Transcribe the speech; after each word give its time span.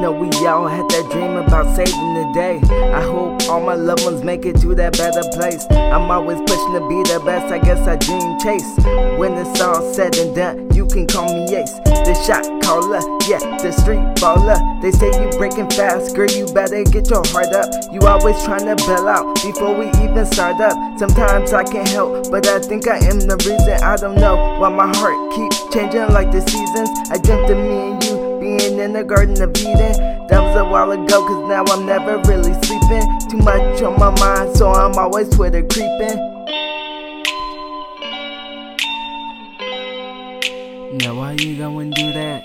Know 0.00 0.10
we 0.10 0.26
all 0.48 0.66
had 0.66 0.88
that 0.90 1.10
dream 1.12 1.36
about 1.36 1.76
saving 1.76 2.14
the 2.14 2.26
day. 2.34 2.58
I 2.90 3.02
hope 3.02 3.48
all 3.48 3.60
my 3.60 3.74
loved 3.74 4.04
ones 4.04 4.24
make 4.24 4.44
it 4.44 4.60
to 4.62 4.74
that 4.74 4.98
better 4.98 5.22
place. 5.30 5.64
I'm 5.70 6.10
always 6.10 6.38
pushing 6.40 6.72
to 6.74 6.82
be 6.88 7.02
the 7.06 7.22
best, 7.24 7.52
I 7.52 7.58
guess 7.58 7.86
I 7.86 7.96
dream 7.96 8.38
chase. 8.40 8.66
When 9.16 9.34
it's 9.34 9.60
all 9.60 9.80
said 9.94 10.16
and 10.16 10.34
done, 10.34 10.74
you 10.74 10.86
can 10.86 11.06
call 11.06 11.32
me 11.32 11.54
Ace. 11.54 11.78
The 12.02 12.14
shot 12.26 12.42
caller, 12.64 12.98
yeah, 13.30 13.38
the 13.62 13.70
street 13.70 14.02
baller. 14.18 14.58
They 14.82 14.90
say 14.90 15.06
you 15.22 15.30
breaking 15.38 15.70
fast, 15.70 16.16
girl, 16.16 16.30
you 16.30 16.46
better 16.52 16.82
get 16.82 17.08
your 17.08 17.22
heart 17.30 17.54
up. 17.54 17.70
You 17.92 18.00
always 18.02 18.42
trying 18.42 18.66
to 18.66 18.74
bail 18.82 19.06
out 19.06 19.36
before 19.36 19.78
we 19.78 19.86
even 20.02 20.26
start 20.26 20.60
up. 20.60 20.74
Sometimes 20.98 21.52
I 21.52 21.62
can't 21.62 21.86
help, 21.86 22.28
but 22.30 22.48
I 22.48 22.58
think 22.58 22.88
I 22.88 22.98
am 23.06 23.20
the 23.20 23.36
reason. 23.46 23.78
I 23.86 23.94
don't 23.94 24.16
know 24.16 24.34
why 24.58 24.68
my 24.68 24.90
heart 24.98 25.32
keeps 25.32 25.62
changing 25.72 26.08
like 26.10 26.32
the 26.32 26.40
seasons. 26.40 26.90
I 27.10 27.18
dreamt 27.18 27.50
of 27.50 27.58
me 27.58 27.92
and 27.92 28.02
you 28.02 28.21
being 28.58 28.78
in 28.78 28.92
the 28.92 29.04
Garden 29.04 29.40
of 29.42 29.50
Eden. 29.56 30.26
That 30.28 30.40
was 30.42 30.56
a 30.56 30.64
while 30.64 30.90
ago, 30.90 31.26
cause 31.26 31.48
now 31.48 31.64
I'm 31.68 31.86
never 31.86 32.18
really 32.28 32.54
sleeping. 32.64 33.04
Too 33.30 33.38
much 33.38 33.82
on 33.82 33.98
my 33.98 34.10
mind, 34.20 34.56
so 34.56 34.70
I'm 34.70 34.94
always 34.94 35.28
Twitter 35.30 35.62
creeping. 35.62 36.18
Now, 40.98 41.14
why 41.14 41.32
you 41.38 41.56
going 41.56 41.90
do 41.90 42.12
that? 42.12 42.44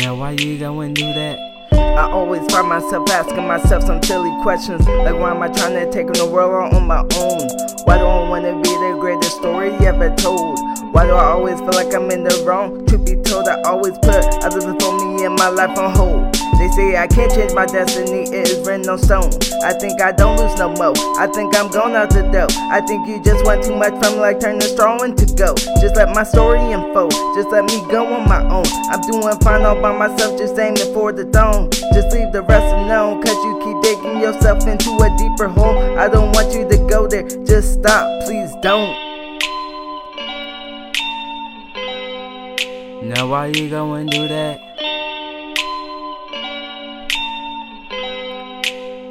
Now, 0.00 0.14
why 0.16 0.32
you 0.32 0.58
going 0.58 0.94
do 0.94 1.12
that? 1.14 1.55
I 1.96 2.10
always 2.10 2.44
find 2.52 2.68
myself 2.68 3.08
asking 3.08 3.46
myself 3.46 3.84
some 3.84 4.02
silly 4.02 4.30
questions 4.42 4.86
Like 4.86 5.14
why 5.14 5.30
am 5.30 5.40
I 5.42 5.48
trying 5.48 5.72
to 5.74 5.90
take 5.90 6.06
on 6.08 6.12
the 6.12 6.26
world 6.26 6.74
on 6.74 6.86
my 6.86 7.00
own? 7.00 7.48
Why 7.84 7.96
do 7.96 8.04
I 8.04 8.28
wanna 8.28 8.54
be 8.60 8.68
the 8.68 8.98
greatest 9.00 9.36
story 9.36 9.70
ever 9.86 10.14
told? 10.14 10.58
Why 10.92 11.06
do 11.06 11.12
I 11.12 11.24
always 11.24 11.58
feel 11.58 11.72
like 11.72 11.94
I'm 11.94 12.10
in 12.10 12.24
the 12.24 12.44
wrong? 12.46 12.84
To 12.86 12.98
be 12.98 13.16
I 13.46 13.60
always 13.62 13.96
put 13.98 14.24
others 14.42 14.64
before 14.64 14.98
me 14.98 15.24
and 15.24 15.36
my 15.36 15.48
life 15.48 15.76
on 15.78 15.94
hold. 15.94 16.34
They 16.58 16.68
say 16.70 16.96
I 16.96 17.06
can't 17.06 17.30
change 17.30 17.52
my 17.52 17.66
destiny, 17.66 18.22
it 18.34 18.48
is 18.48 18.66
written 18.66 18.88
on 18.88 18.98
stone. 18.98 19.30
I 19.62 19.72
think 19.74 20.00
I 20.00 20.10
don't 20.12 20.38
lose 20.38 20.56
no 20.58 20.72
more. 20.72 20.94
I 21.18 21.26
think 21.26 21.54
I'm 21.54 21.70
going 21.70 21.94
out 21.94 22.10
the 22.10 22.22
door. 22.32 22.48
I 22.72 22.80
think 22.80 23.06
you 23.06 23.22
just 23.22 23.44
want 23.44 23.62
too 23.62 23.76
much 23.76 23.92
from 24.02 24.18
like 24.18 24.40
turning 24.40 24.60
straw 24.62 25.02
into 25.02 25.26
go. 25.34 25.54
Just 25.80 25.96
let 25.96 26.08
my 26.14 26.24
story 26.24 26.58
unfold. 26.72 27.12
Just 27.36 27.50
let 27.50 27.64
me 27.64 27.78
go 27.90 28.06
on 28.06 28.28
my 28.28 28.42
own. 28.48 28.66
I'm 28.90 29.00
doing 29.02 29.38
fine 29.40 29.62
all 29.62 29.80
by 29.80 29.92
myself, 29.96 30.38
just 30.38 30.58
aiming 30.58 30.92
for 30.94 31.12
the 31.12 31.24
throne. 31.26 31.70
Just 31.92 32.10
leave 32.16 32.32
the 32.32 32.42
rest 32.42 32.74
alone, 32.74 33.22
cause 33.22 33.36
you 33.44 33.60
keep 33.62 33.76
digging 33.82 34.20
yourself 34.20 34.66
into 34.66 34.90
a 34.96 35.14
deeper 35.18 35.48
hole. 35.48 35.78
I 35.98 36.08
don't 36.08 36.32
want 36.32 36.52
you 36.52 36.66
to 36.68 36.78
go 36.88 37.06
there. 37.06 37.28
Just 37.44 37.74
stop, 37.74 38.24
please 38.24 38.50
don't. 38.62 39.05
Now 43.02 43.28
why 43.28 43.46
you 43.48 43.68
going 43.68 44.06
do 44.06 44.26
that? 44.26 44.60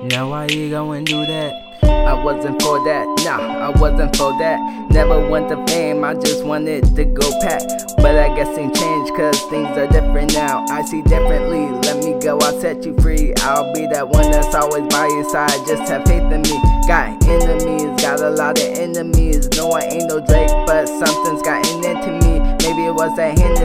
Now 0.09 0.29
why 0.29 0.47
you 0.47 0.69
going 0.69 1.05
do 1.05 1.25
that? 1.25 1.65
I 1.83 2.13
wasn't 2.13 2.61
for 2.61 2.83
that, 2.85 3.05
nah, 3.25 3.37
I 3.37 3.69
wasn't 3.79 4.15
for 4.15 4.31
that. 4.39 4.59
Never 4.91 5.27
want 5.27 5.49
the 5.49 5.57
fame, 5.71 6.03
I 6.03 6.13
just 6.13 6.45
wanted 6.45 6.95
to 6.95 7.05
go 7.05 7.27
pat. 7.41 7.63
But 7.97 8.15
I 8.15 8.33
guess 8.35 8.53
things 8.55 8.77
change, 8.77 9.09
cause 9.17 9.41
things 9.49 9.75
are 9.77 9.87
different 9.87 10.33
now. 10.33 10.65
I 10.69 10.83
see 10.83 11.01
differently, 11.03 11.65
let 11.81 12.03
me 12.03 12.19
go, 12.19 12.37
I'll 12.39 12.59
set 12.61 12.85
you 12.85 12.95
free. 13.01 13.33
I'll 13.37 13.73
be 13.73 13.87
that 13.87 14.07
one 14.07 14.29
that's 14.31 14.53
always 14.53 14.87
by 14.93 15.07
your 15.07 15.27
side, 15.29 15.57
just 15.67 15.89
have 15.89 16.05
faith 16.05 16.31
in 16.31 16.41
me. 16.41 16.61
Got 16.87 17.25
enemies, 17.27 18.01
got 18.01 18.19
a 18.21 18.29
lot 18.29 18.59
of 18.59 18.65
enemies. 18.77 19.49
No, 19.57 19.71
I 19.71 19.81
ain't 19.81 20.07
no 20.07 20.19
Drake, 20.19 20.53
but 20.67 20.85
something's 20.85 21.41
gotten 21.41 21.83
into 21.83 22.11
me. 22.21 22.39
Maybe 22.61 22.85
it 22.85 22.93
was 22.93 23.15
that 23.17 23.37
Hennessy 23.39 23.64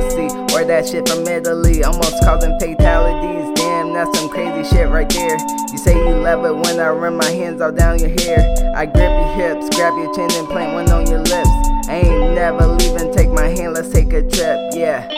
or 0.61 0.65
that 0.67 0.87
shit 0.87 1.09
from 1.09 1.27
Italy, 1.27 1.83
almost 1.85 2.23
causing 2.23 2.53
fatalities. 2.59 3.49
Damn, 3.57 3.93
that's 3.95 4.19
some 4.19 4.29
crazy 4.29 4.69
shit 4.69 4.89
right 4.89 5.09
there. 5.09 5.39
You 5.73 5.79
say 5.79 5.95
you 5.95 6.15
love 6.17 6.45
it 6.45 6.55
when 6.55 6.79
I 6.79 6.91
run 6.91 7.17
my 7.17 7.31
hands 7.31 7.61
all 7.61 7.73
down 7.73 7.99
your 7.99 8.11
hair. 8.11 8.41
I 8.77 8.85
grip 8.85 9.11
your 9.11 9.33
hips, 9.35 9.75
grab 9.77 9.97
your 9.97 10.13
chin, 10.15 10.31
and 10.33 10.49
plant 10.49 10.75
one 10.75 10.91
on 10.91 11.07
your 11.09 11.21
lips. 11.21 11.49
I 11.89 12.03
ain't 12.05 12.35
never 12.35 12.67
leaving, 12.67 13.13
take 13.13 13.31
my 13.31 13.49
hand, 13.49 13.75
let's 13.75 13.91
take 13.91 14.13
a 14.13 14.23
trip, 14.23 14.75
yeah. 14.75 15.09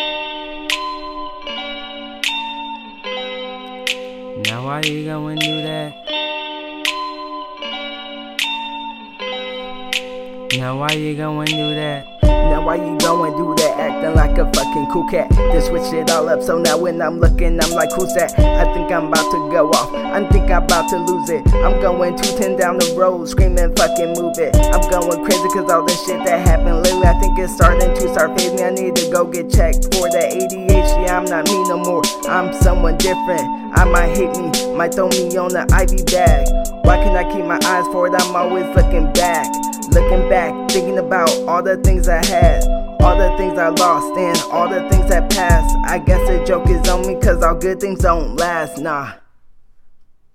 Now 4.47 4.65
why 4.65 4.81
you 4.85 5.05
going 5.05 5.39
do 5.39 5.63
that? 5.63 5.95
Now 10.57 10.79
why 10.79 10.93
you 10.93 11.17
going 11.17 11.47
do 11.47 11.75
that? 11.75 12.07
Now 12.23 12.65
why 12.65 12.77
you 12.77 12.97
going 12.99 13.37
do 13.37 13.55
that? 13.57 13.62
Acting 14.03 14.17
like 14.17 14.39
a 14.39 14.53
fucking 14.53 14.91
cool 14.91 15.07
cat. 15.09 15.31
Just 15.53 15.69
switch 15.69 15.93
it 15.93 16.11
all 16.11 16.29
up, 16.29 16.43
so 16.43 16.59
now 16.59 16.77
when 16.77 17.01
I'm 17.01 17.21
looking, 17.21 17.63
I'm 17.63 17.71
like, 17.71 17.93
who's 17.93 18.13
that? 18.15 18.37
I 18.37 18.65
think 18.75 18.91
I'm 18.91 19.07
about 19.07 19.31
to 19.31 19.39
go 19.49 19.71
off. 19.71 19.95
I 19.95 20.27
think 20.29 20.51
I'm 20.51 20.65
about 20.65 20.89
to 20.91 20.99
lose 20.99 21.31
it. 21.31 21.47
I'm 21.63 21.81
going 21.81 22.17
210 22.17 22.57
down 22.57 22.79
the 22.79 22.95
road, 22.99 23.29
screaming, 23.29 23.75
fucking 23.77 24.15
move 24.19 24.35
it. 24.39 24.57
I'm 24.75 24.83
going 24.91 25.25
crazy 25.25 25.49
cause 25.55 25.71
all 25.71 25.87
the 25.87 25.95
shit 26.05 26.19
that 26.27 26.45
happened 26.45 26.83
lately, 26.83 27.07
I 27.07 27.15
think 27.21 27.39
it's 27.39 27.55
starting 27.55 27.95
to 27.95 28.13
start 28.13 28.37
fading. 28.37 28.65
I 28.65 28.71
need 28.71 28.97
to 28.97 29.09
go 29.13 29.25
get 29.25 29.49
checked 29.49 29.95
for 29.95 30.11
the 30.11 30.19
ADHD. 30.19 31.09
I'm 31.09 31.25
not 31.25 31.47
me 31.47 31.63
no 31.71 31.79
more. 31.79 32.03
I'm 32.27 32.53
someone 32.55 32.99
different. 32.99 33.47
I 33.79 33.85
might 33.85 34.17
hate 34.17 34.35
me, 34.35 34.51
might 34.75 34.95
throw 34.95 35.11
me 35.11 35.31
on 35.37 35.55
the 35.55 35.63
IV 35.79 36.07
bag. 36.11 36.51
Why 36.83 36.97
can't 36.99 37.15
I 37.15 37.23
keep 37.31 37.45
my 37.45 37.61
eyes 37.63 37.87
forward? 37.95 38.19
I'm 38.19 38.35
always 38.35 38.67
looking 38.75 39.13
back. 39.13 39.47
Looking 39.95 40.29
back, 40.29 40.71
thinking 40.71 40.99
about 40.99 41.31
all 41.47 41.63
the 41.63 41.77
things 41.77 42.09
I 42.09 42.25
had, 42.25 42.65
all 43.03 43.17
the 43.17 43.37
things 43.37 43.59
I 43.59 43.69
lost, 43.69 44.17
and 44.17 44.39
all 44.53 44.69
the 44.69 44.89
things 44.89 45.09
that 45.11 45.31
passed. 45.31 45.77
I 45.85 45.99
guess 45.99 46.27
the 46.29 46.45
joke 46.45 46.69
is 46.69 46.89
on 46.89 47.07
me, 47.07 47.21
cause 47.21 47.43
all 47.43 47.55
good 47.55 47.81
things 47.81 48.01
don't 48.01 48.37
last, 48.37 48.79
nah. 48.79 49.22